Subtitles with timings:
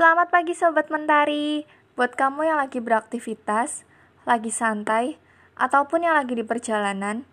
[0.00, 3.84] Selamat pagi Sobat Mentari Buat kamu yang lagi beraktivitas,
[4.24, 5.20] lagi santai,
[5.60, 7.28] ataupun yang lagi di perjalanan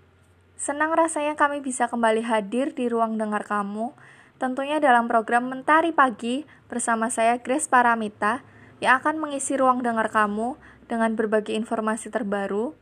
[0.59, 3.95] Senang rasanya kami bisa kembali hadir di ruang dengar kamu
[4.35, 8.43] Tentunya dalam program Mentari Pagi bersama saya Grace Paramita
[8.83, 10.59] Yang akan mengisi ruang dengar kamu
[10.91, 12.75] dengan berbagai informasi terbaru,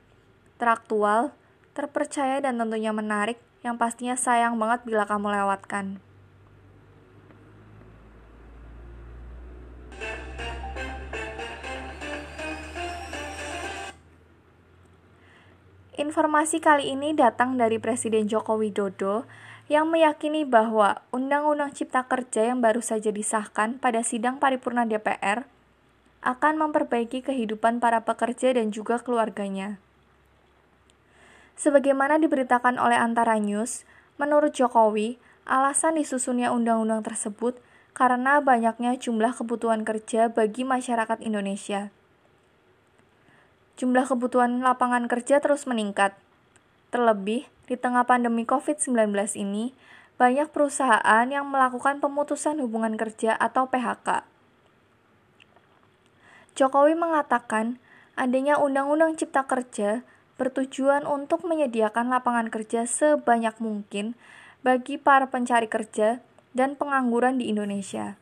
[0.57, 1.37] teraktual,
[1.77, 6.01] terpercaya dan tentunya menarik yang pastinya sayang banget bila kamu lewatkan.
[15.95, 19.23] Informasi kali ini datang dari Presiden Joko Widodo
[19.71, 25.47] yang meyakini bahwa Undang-Undang Cipta Kerja yang baru saja disahkan pada sidang paripurna DPR
[26.19, 29.79] akan memperbaiki kehidupan para pekerja dan juga keluarganya.
[31.55, 33.87] Sebagaimana diberitakan oleh Antara News,
[34.19, 35.15] menurut Jokowi,
[35.47, 37.55] alasan disusunnya undang-undang tersebut
[37.95, 41.95] karena banyaknya jumlah kebutuhan kerja bagi masyarakat Indonesia
[43.75, 46.15] jumlah kebutuhan lapangan kerja terus meningkat.
[46.91, 49.75] Terlebih, di tengah pandemi COVID-19 ini,
[50.15, 54.23] banyak perusahaan yang melakukan pemutusan hubungan kerja atau PHK.
[56.55, 57.83] Jokowi mengatakan,
[58.15, 60.07] adanya Undang-Undang Cipta Kerja
[60.39, 64.15] bertujuan untuk menyediakan lapangan kerja sebanyak mungkin
[64.63, 66.23] bagi para pencari kerja
[66.55, 68.15] dan pengangguran di Indonesia.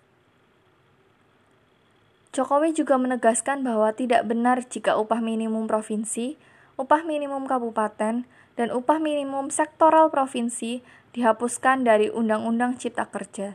[2.33, 6.33] Jokowi juga menegaskan bahwa tidak benar jika upah minimum provinsi,
[6.81, 8.25] upah minimum kabupaten,
[8.57, 10.81] dan upah minimum sektoral provinsi
[11.13, 13.53] dihapuskan dari Undang-Undang Cipta Kerja.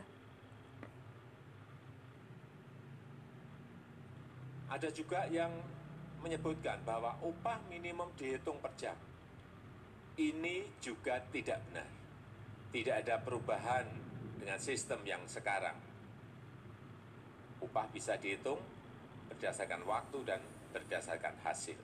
[4.71, 5.51] Ada juga yang
[6.23, 8.95] menyebutkan bahwa upah minimum dihitung per jam.
[10.15, 11.87] Ini juga tidak benar.
[12.71, 13.83] Tidak ada perubahan
[14.39, 15.88] dengan sistem yang sekarang
[17.63, 18.59] upah bisa dihitung
[19.31, 20.39] berdasarkan waktu dan
[20.75, 21.77] berdasarkan hasil.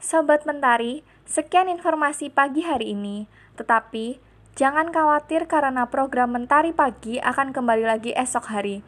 [0.00, 3.28] Sobat Mentari, sekian informasi pagi hari ini.
[3.60, 4.18] Tetapi,
[4.56, 8.80] jangan khawatir karena program Mentari Pagi akan kembali lagi esok hari.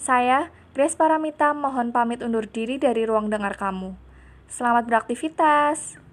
[0.00, 3.92] Saya, Grace Paramita, mohon pamit undur diri dari ruang dengar kamu.
[4.48, 6.07] Selamat beraktivitas.